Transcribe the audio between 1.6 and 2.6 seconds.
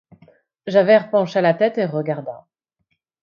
et regarda.